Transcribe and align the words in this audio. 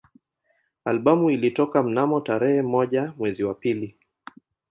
Albamu 0.85 1.29
ilitoka 1.29 1.83
mnamo 1.83 2.21
tarehe 2.21 2.61
moja 2.61 3.13
mwezi 3.17 3.43
wa 3.43 3.53
pili 3.53 3.95